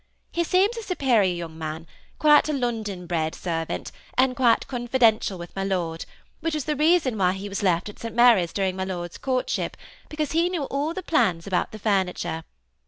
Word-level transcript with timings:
He 0.31 0.43
seems 0.43 0.75
a 0.77 0.81
superior 0.81 1.31
young 1.31 1.59
man, 1.59 1.85
quite 2.17 2.49
a 2.49 2.53
London 2.53 3.05
bred 3.05 3.35
ser 3.35 3.65
vant, 3.65 3.91
and 4.17 4.35
quite 4.35 4.65
confidential 4.67 5.37
with 5.37 5.55
my 5.55 5.63
Lord, 5.63 6.05
which 6.39 6.55
was 6.55 6.63
the 6.65 6.75
reason 6.75 7.15
why 7.19 7.33
he 7.33 7.47
was 7.47 7.61
left 7.61 7.87
at 7.87 7.99
St. 7.99 8.15
Mary's 8.15 8.51
during 8.51 8.75
my 8.75 8.83
Lord's 8.83 9.19
courtship, 9.19 9.77
because 10.09 10.31
he 10.31 10.49
knew 10.49 10.63
all 10.63 10.95
the 10.95 11.03
plans 11.03 11.45
about 11.45 11.71
the 11.71 11.77
furniture. 11.77 12.45